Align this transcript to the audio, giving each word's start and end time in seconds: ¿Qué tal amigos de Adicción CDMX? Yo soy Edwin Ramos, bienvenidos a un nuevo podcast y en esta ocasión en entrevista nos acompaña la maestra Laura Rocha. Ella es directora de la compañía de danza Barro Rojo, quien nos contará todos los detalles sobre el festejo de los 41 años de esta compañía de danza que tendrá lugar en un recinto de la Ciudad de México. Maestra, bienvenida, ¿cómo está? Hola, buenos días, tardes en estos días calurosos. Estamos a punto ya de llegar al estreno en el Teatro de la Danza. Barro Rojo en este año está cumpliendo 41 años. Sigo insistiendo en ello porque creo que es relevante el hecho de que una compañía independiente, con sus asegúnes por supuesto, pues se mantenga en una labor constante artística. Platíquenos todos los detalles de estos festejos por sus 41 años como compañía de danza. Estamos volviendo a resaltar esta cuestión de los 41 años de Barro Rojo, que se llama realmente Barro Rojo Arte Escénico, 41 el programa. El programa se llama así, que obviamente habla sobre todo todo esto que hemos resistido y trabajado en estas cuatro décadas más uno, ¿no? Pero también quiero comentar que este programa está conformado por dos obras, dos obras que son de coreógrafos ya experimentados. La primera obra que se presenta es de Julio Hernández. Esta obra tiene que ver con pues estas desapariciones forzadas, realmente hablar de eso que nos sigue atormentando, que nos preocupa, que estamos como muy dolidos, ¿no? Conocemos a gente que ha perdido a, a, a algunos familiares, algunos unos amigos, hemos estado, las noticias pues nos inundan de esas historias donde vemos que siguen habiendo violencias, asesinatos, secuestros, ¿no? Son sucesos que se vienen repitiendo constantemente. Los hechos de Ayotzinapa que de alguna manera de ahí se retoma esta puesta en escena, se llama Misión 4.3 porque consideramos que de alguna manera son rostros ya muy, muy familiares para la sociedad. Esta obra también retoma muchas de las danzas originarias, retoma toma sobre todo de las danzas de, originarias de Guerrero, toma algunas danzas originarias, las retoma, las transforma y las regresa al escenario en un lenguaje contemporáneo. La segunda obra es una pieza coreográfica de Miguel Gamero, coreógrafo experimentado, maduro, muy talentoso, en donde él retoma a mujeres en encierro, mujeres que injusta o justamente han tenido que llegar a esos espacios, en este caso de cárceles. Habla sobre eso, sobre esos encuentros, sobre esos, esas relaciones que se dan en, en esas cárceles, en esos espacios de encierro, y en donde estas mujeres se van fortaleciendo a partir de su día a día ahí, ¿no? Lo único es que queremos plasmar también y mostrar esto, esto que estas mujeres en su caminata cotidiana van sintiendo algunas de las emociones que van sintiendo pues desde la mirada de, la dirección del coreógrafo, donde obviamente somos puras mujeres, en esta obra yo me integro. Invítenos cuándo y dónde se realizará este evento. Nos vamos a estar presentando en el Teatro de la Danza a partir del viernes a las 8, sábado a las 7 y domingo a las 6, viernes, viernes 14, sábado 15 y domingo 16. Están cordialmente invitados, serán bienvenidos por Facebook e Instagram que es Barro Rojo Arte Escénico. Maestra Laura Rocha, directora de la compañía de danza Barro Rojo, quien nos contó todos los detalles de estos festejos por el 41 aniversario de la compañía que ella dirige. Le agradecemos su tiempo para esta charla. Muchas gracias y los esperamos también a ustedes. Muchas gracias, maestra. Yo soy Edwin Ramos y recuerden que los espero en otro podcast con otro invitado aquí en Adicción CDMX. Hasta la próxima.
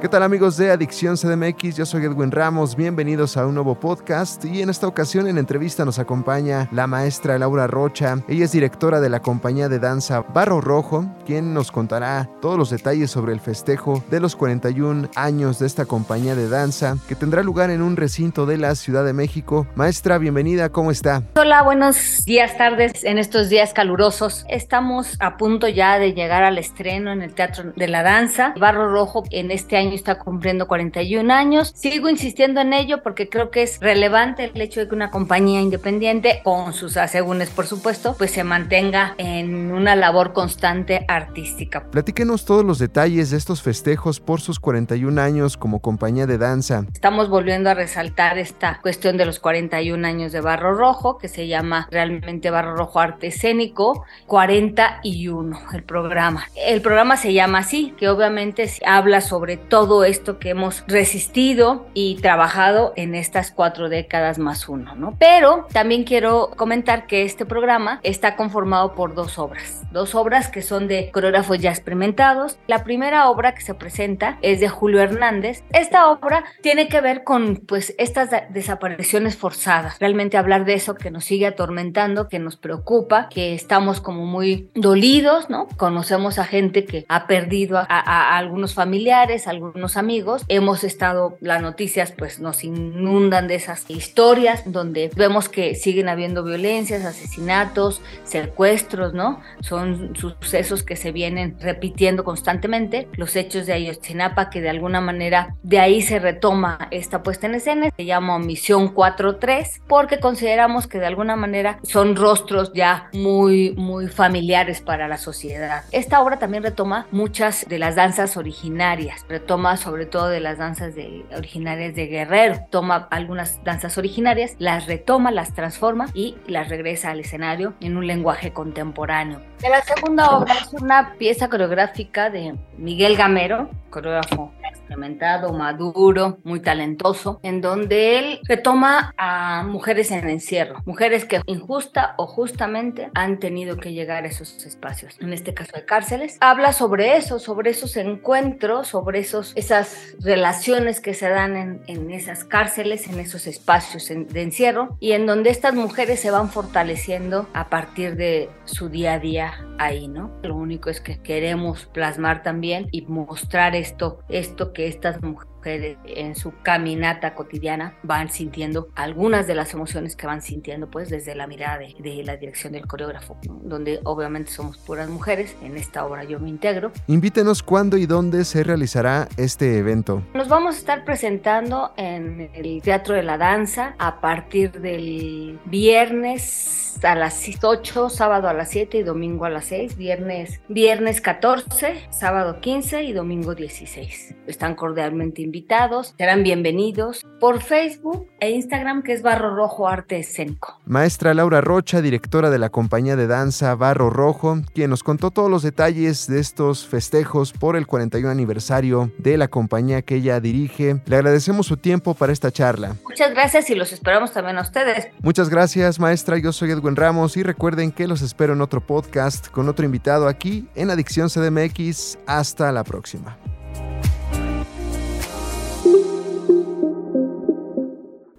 ¿Qué 0.00 0.08
tal 0.08 0.22
amigos 0.22 0.56
de 0.56 0.70
Adicción 0.70 1.16
CDMX? 1.16 1.76
Yo 1.76 1.84
soy 1.84 2.04
Edwin 2.04 2.30
Ramos, 2.30 2.76
bienvenidos 2.76 3.36
a 3.36 3.44
un 3.44 3.54
nuevo 3.54 3.74
podcast 3.74 4.44
y 4.44 4.62
en 4.62 4.70
esta 4.70 4.86
ocasión 4.86 5.26
en 5.26 5.38
entrevista 5.38 5.84
nos 5.84 5.98
acompaña 5.98 6.68
la 6.70 6.86
maestra 6.86 7.36
Laura 7.36 7.66
Rocha. 7.66 8.18
Ella 8.28 8.44
es 8.44 8.52
directora 8.52 9.00
de 9.00 9.10
la 9.10 9.22
compañía 9.22 9.68
de 9.68 9.80
danza 9.80 10.20
Barro 10.32 10.60
Rojo, 10.60 11.04
quien 11.26 11.52
nos 11.52 11.72
contará 11.72 12.30
todos 12.40 12.56
los 12.56 12.70
detalles 12.70 13.10
sobre 13.10 13.32
el 13.32 13.40
festejo 13.40 14.04
de 14.08 14.20
los 14.20 14.36
41 14.36 15.08
años 15.16 15.58
de 15.58 15.66
esta 15.66 15.84
compañía 15.84 16.36
de 16.36 16.48
danza 16.48 16.96
que 17.08 17.16
tendrá 17.16 17.42
lugar 17.42 17.70
en 17.70 17.82
un 17.82 17.96
recinto 17.96 18.46
de 18.46 18.56
la 18.56 18.76
Ciudad 18.76 19.04
de 19.04 19.14
México. 19.14 19.66
Maestra, 19.74 20.18
bienvenida, 20.18 20.68
¿cómo 20.68 20.92
está? 20.92 21.24
Hola, 21.34 21.64
buenos 21.64 22.24
días, 22.24 22.56
tardes 22.56 23.02
en 23.02 23.18
estos 23.18 23.48
días 23.48 23.72
calurosos. 23.72 24.46
Estamos 24.48 25.16
a 25.18 25.36
punto 25.36 25.66
ya 25.66 25.98
de 25.98 26.12
llegar 26.12 26.44
al 26.44 26.56
estreno 26.56 27.10
en 27.10 27.20
el 27.22 27.34
Teatro 27.34 27.72
de 27.74 27.88
la 27.88 28.04
Danza. 28.04 28.54
Barro 28.60 28.88
Rojo 28.92 29.24
en 29.32 29.50
este 29.50 29.76
año 29.76 29.87
está 29.92 30.18
cumpliendo 30.18 30.66
41 30.66 31.32
años. 31.32 31.72
Sigo 31.74 32.08
insistiendo 32.08 32.60
en 32.60 32.72
ello 32.72 33.02
porque 33.02 33.28
creo 33.28 33.50
que 33.50 33.62
es 33.62 33.78
relevante 33.80 34.50
el 34.54 34.60
hecho 34.60 34.80
de 34.80 34.88
que 34.88 34.94
una 34.94 35.10
compañía 35.10 35.60
independiente, 35.60 36.40
con 36.44 36.72
sus 36.72 36.96
asegúnes 36.96 37.50
por 37.50 37.66
supuesto, 37.66 38.14
pues 38.16 38.30
se 38.30 38.44
mantenga 38.44 39.14
en 39.18 39.72
una 39.72 39.96
labor 39.96 40.32
constante 40.32 41.04
artística. 41.08 41.84
Platíquenos 41.90 42.44
todos 42.44 42.64
los 42.64 42.78
detalles 42.78 43.30
de 43.30 43.36
estos 43.36 43.62
festejos 43.62 44.20
por 44.20 44.40
sus 44.40 44.60
41 44.60 45.20
años 45.20 45.56
como 45.56 45.80
compañía 45.80 46.26
de 46.26 46.38
danza. 46.38 46.84
Estamos 46.92 47.28
volviendo 47.28 47.70
a 47.70 47.74
resaltar 47.74 48.38
esta 48.38 48.80
cuestión 48.80 49.16
de 49.16 49.24
los 49.24 49.38
41 49.38 50.06
años 50.06 50.32
de 50.32 50.40
Barro 50.40 50.74
Rojo, 50.74 51.18
que 51.18 51.28
se 51.28 51.46
llama 51.46 51.88
realmente 51.90 52.50
Barro 52.50 52.76
Rojo 52.76 53.00
Arte 53.00 53.28
Escénico, 53.28 54.04
41 54.26 55.60
el 55.72 55.82
programa. 55.82 56.44
El 56.56 56.80
programa 56.82 57.16
se 57.16 57.32
llama 57.32 57.58
así, 57.58 57.94
que 57.98 58.08
obviamente 58.08 58.70
habla 58.84 59.20
sobre 59.20 59.56
todo 59.56 59.77
todo 59.78 60.02
esto 60.02 60.40
que 60.40 60.50
hemos 60.50 60.82
resistido 60.88 61.86
y 61.94 62.16
trabajado 62.16 62.92
en 62.96 63.14
estas 63.14 63.52
cuatro 63.52 63.88
décadas 63.88 64.40
más 64.40 64.68
uno, 64.68 64.96
¿no? 64.96 65.14
Pero 65.20 65.68
también 65.72 66.02
quiero 66.02 66.50
comentar 66.56 67.06
que 67.06 67.22
este 67.22 67.46
programa 67.46 68.00
está 68.02 68.34
conformado 68.34 68.96
por 68.96 69.14
dos 69.14 69.38
obras, 69.38 69.84
dos 69.92 70.16
obras 70.16 70.48
que 70.48 70.62
son 70.62 70.88
de 70.88 71.12
coreógrafos 71.12 71.60
ya 71.60 71.70
experimentados. 71.70 72.58
La 72.66 72.82
primera 72.82 73.30
obra 73.30 73.54
que 73.54 73.60
se 73.60 73.72
presenta 73.72 74.36
es 74.42 74.58
de 74.58 74.68
Julio 74.68 75.00
Hernández. 75.00 75.62
Esta 75.70 76.10
obra 76.10 76.42
tiene 76.60 76.88
que 76.88 77.00
ver 77.00 77.22
con 77.22 77.58
pues 77.58 77.94
estas 77.98 78.30
desapariciones 78.50 79.36
forzadas, 79.36 79.96
realmente 80.00 80.38
hablar 80.38 80.64
de 80.64 80.74
eso 80.74 80.96
que 80.96 81.12
nos 81.12 81.24
sigue 81.24 81.46
atormentando, 81.46 82.28
que 82.28 82.40
nos 82.40 82.56
preocupa, 82.56 83.28
que 83.28 83.54
estamos 83.54 84.00
como 84.00 84.26
muy 84.26 84.70
dolidos, 84.74 85.48
¿no? 85.48 85.68
Conocemos 85.76 86.40
a 86.40 86.44
gente 86.44 86.84
que 86.84 87.06
ha 87.08 87.28
perdido 87.28 87.78
a, 87.78 87.86
a, 87.88 88.34
a 88.34 88.38
algunos 88.38 88.74
familiares, 88.74 89.46
algunos 89.46 89.67
unos 89.74 89.96
amigos, 89.96 90.44
hemos 90.48 90.84
estado, 90.84 91.36
las 91.40 91.62
noticias 91.62 92.12
pues 92.16 92.40
nos 92.40 92.64
inundan 92.64 93.48
de 93.48 93.56
esas 93.56 93.88
historias 93.88 94.62
donde 94.66 95.10
vemos 95.14 95.48
que 95.48 95.74
siguen 95.74 96.08
habiendo 96.08 96.44
violencias, 96.44 97.04
asesinatos, 97.04 98.00
secuestros, 98.24 99.14
¿no? 99.14 99.40
Son 99.60 100.14
sucesos 100.16 100.82
que 100.82 100.96
se 100.96 101.12
vienen 101.12 101.56
repitiendo 101.60 102.24
constantemente. 102.24 103.08
Los 103.14 103.36
hechos 103.36 103.66
de 103.66 103.72
Ayotzinapa 103.72 104.50
que 104.50 104.60
de 104.60 104.70
alguna 104.70 105.00
manera 105.00 105.54
de 105.62 105.78
ahí 105.80 106.02
se 106.02 106.18
retoma 106.18 106.88
esta 106.90 107.22
puesta 107.22 107.46
en 107.46 107.54
escena, 107.54 107.90
se 107.96 108.04
llama 108.04 108.38
Misión 108.38 108.94
4.3 108.94 109.80
porque 109.86 110.20
consideramos 110.20 110.86
que 110.86 110.98
de 110.98 111.06
alguna 111.06 111.36
manera 111.36 111.78
son 111.82 112.16
rostros 112.16 112.72
ya 112.74 113.08
muy, 113.12 113.74
muy 113.76 114.08
familiares 114.08 114.80
para 114.80 115.08
la 115.08 115.18
sociedad. 115.18 115.84
Esta 115.92 116.20
obra 116.20 116.38
también 116.38 116.62
retoma 116.62 117.06
muchas 117.10 117.66
de 117.68 117.78
las 117.78 117.96
danzas 117.96 118.36
originarias, 118.36 119.24
retoma 119.28 119.57
toma 119.58 119.76
sobre 119.76 120.06
todo 120.06 120.28
de 120.28 120.38
las 120.38 120.58
danzas 120.58 120.94
de, 120.94 121.24
originarias 121.36 121.92
de 121.96 122.06
Guerrero, 122.06 122.60
toma 122.70 123.08
algunas 123.10 123.60
danzas 123.64 123.98
originarias, 123.98 124.54
las 124.60 124.86
retoma, 124.86 125.32
las 125.32 125.52
transforma 125.52 126.06
y 126.14 126.36
las 126.46 126.68
regresa 126.68 127.10
al 127.10 127.18
escenario 127.18 127.74
en 127.80 127.96
un 127.96 128.06
lenguaje 128.06 128.52
contemporáneo. 128.52 129.40
La 129.68 129.82
segunda 129.82 130.30
obra 130.30 130.54
es 130.54 130.72
una 130.80 131.14
pieza 131.14 131.48
coreográfica 131.48 132.30
de 132.30 132.54
Miguel 132.76 133.16
Gamero, 133.16 133.68
coreógrafo 133.90 134.52
experimentado, 134.88 135.52
maduro, 135.52 136.38
muy 136.44 136.60
talentoso, 136.60 137.40
en 137.42 137.60
donde 137.60 138.18
él 138.18 138.40
retoma 138.44 139.12
a 139.18 139.62
mujeres 139.62 140.10
en 140.10 140.28
encierro, 140.30 140.82
mujeres 140.86 141.26
que 141.26 141.42
injusta 141.46 142.14
o 142.16 142.26
justamente 142.26 143.10
han 143.14 143.38
tenido 143.38 143.76
que 143.76 143.92
llegar 143.92 144.24
a 144.24 144.28
esos 144.28 144.64
espacios, 144.64 145.16
en 145.20 145.32
este 145.34 145.52
caso 145.52 145.72
de 145.74 145.84
cárceles. 145.84 146.38
Habla 146.40 146.72
sobre 146.72 147.16
eso, 147.16 147.38
sobre 147.38 147.70
esos 147.70 147.96
encuentros, 147.96 148.88
sobre 148.88 149.18
esos, 149.18 149.52
esas 149.56 150.14
relaciones 150.20 151.00
que 151.00 151.12
se 151.12 151.28
dan 151.28 151.56
en, 151.56 151.82
en 151.86 152.10
esas 152.10 152.44
cárceles, 152.44 153.08
en 153.08 153.18
esos 153.20 153.46
espacios 153.46 154.08
de 154.08 154.42
encierro, 154.42 154.96
y 155.00 155.12
en 155.12 155.26
donde 155.26 155.50
estas 155.50 155.74
mujeres 155.74 156.20
se 156.20 156.30
van 156.30 156.48
fortaleciendo 156.48 157.46
a 157.52 157.68
partir 157.68 158.16
de 158.16 158.48
su 158.64 158.88
día 158.88 159.14
a 159.14 159.18
día 159.18 159.52
ahí, 159.78 160.08
¿no? 160.08 160.30
Lo 160.42 160.56
único 160.56 160.90
es 160.90 161.00
que 161.00 161.20
queremos 161.20 161.86
plasmar 161.86 162.42
también 162.42 162.88
y 162.90 163.02
mostrar 163.02 163.76
esto, 163.76 164.20
esto 164.28 164.72
que 164.78 164.86
estas 164.86 165.20
mujeres 165.24 165.57
en 165.64 166.34
su 166.34 166.52
caminata 166.62 167.34
cotidiana 167.34 167.94
van 168.02 168.30
sintiendo 168.30 168.88
algunas 168.94 169.46
de 169.46 169.54
las 169.54 169.74
emociones 169.74 170.16
que 170.16 170.26
van 170.26 170.42
sintiendo 170.42 170.90
pues 170.90 171.10
desde 171.10 171.34
la 171.34 171.46
mirada 171.46 171.78
de, 171.78 172.22
la 172.24 172.36
dirección 172.36 172.72
del 172.72 172.86
coreógrafo, 172.86 173.36
donde 173.62 174.00
obviamente 174.04 174.50
somos 174.50 174.78
puras 174.78 175.08
mujeres, 175.08 175.56
en 175.62 175.76
esta 175.76 176.04
obra 176.04 176.24
yo 176.24 176.40
me 176.40 176.48
integro. 176.48 176.92
Invítenos 177.06 177.62
cuándo 177.62 177.96
y 177.96 178.06
dónde 178.06 178.44
se 178.44 178.62
realizará 178.62 179.28
este 179.36 179.78
evento. 179.78 180.22
Nos 180.34 180.48
vamos 180.48 180.76
a 180.76 180.78
estar 180.78 181.04
presentando 181.04 181.92
en 181.96 182.50
el 182.54 182.82
Teatro 182.82 183.14
de 183.14 183.22
la 183.22 183.38
Danza 183.38 183.94
a 183.98 184.20
partir 184.20 184.72
del 184.72 185.58
viernes 185.66 186.88
a 187.04 187.14
las 187.14 187.48
8, 187.62 188.10
sábado 188.10 188.48
a 188.48 188.52
las 188.52 188.70
7 188.70 188.98
y 188.98 189.02
domingo 189.02 189.44
a 189.44 189.50
las 189.50 189.66
6, 189.66 189.96
viernes, 189.96 190.60
viernes 190.68 191.20
14, 191.20 192.08
sábado 192.10 192.60
15 192.60 193.04
y 193.04 193.12
domingo 193.12 193.54
16. 193.54 194.34
Están 194.46 194.74
cordialmente 194.74 195.42
invitados, 195.48 196.14
serán 196.18 196.42
bienvenidos 196.42 197.26
por 197.40 197.62
Facebook 197.62 198.28
e 198.38 198.50
Instagram 198.50 199.02
que 199.02 199.14
es 199.14 199.22
Barro 199.22 199.56
Rojo 199.56 199.88
Arte 199.88 200.18
Escénico. 200.18 200.78
Maestra 200.84 201.32
Laura 201.32 201.62
Rocha, 201.62 202.02
directora 202.02 202.50
de 202.50 202.58
la 202.58 202.68
compañía 202.68 203.16
de 203.16 203.26
danza 203.26 203.74
Barro 203.74 204.10
Rojo, 204.10 204.60
quien 204.74 204.90
nos 204.90 205.02
contó 205.02 205.30
todos 205.30 205.50
los 205.50 205.62
detalles 205.62 206.26
de 206.26 206.38
estos 206.38 206.86
festejos 206.86 207.54
por 207.54 207.76
el 207.76 207.86
41 207.86 208.30
aniversario 208.30 209.10
de 209.16 209.38
la 209.38 209.48
compañía 209.48 210.02
que 210.02 210.16
ella 210.16 210.38
dirige. 210.38 211.00
Le 211.06 211.16
agradecemos 211.16 211.66
su 211.66 211.78
tiempo 211.78 212.12
para 212.12 212.34
esta 212.34 212.52
charla. 212.52 212.96
Muchas 213.08 213.30
gracias 213.30 213.70
y 213.70 213.74
los 213.74 213.90
esperamos 213.94 214.32
también 214.32 214.58
a 214.58 214.60
ustedes. 214.60 215.08
Muchas 215.22 215.48
gracias, 215.48 215.98
maestra. 215.98 216.36
Yo 216.36 216.52
soy 216.52 216.72
Edwin 216.72 216.94
Ramos 216.94 217.38
y 217.38 217.42
recuerden 217.42 217.90
que 217.90 218.06
los 218.06 218.20
espero 218.20 218.52
en 218.52 218.60
otro 218.60 218.82
podcast 218.86 219.48
con 219.48 219.66
otro 219.66 219.86
invitado 219.86 220.28
aquí 220.28 220.68
en 220.74 220.90
Adicción 220.90 221.30
CDMX. 221.30 222.18
Hasta 222.26 222.70
la 222.70 222.84
próxima. 222.84 223.38